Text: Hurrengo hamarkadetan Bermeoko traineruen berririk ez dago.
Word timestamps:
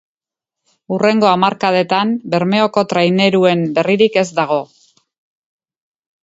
Hurrengo 0.95 1.27
hamarkadetan 1.31 2.13
Bermeoko 2.35 2.85
traineruen 2.95 3.63
berririk 3.77 4.19
ez 4.23 4.25
dago. 4.41 4.59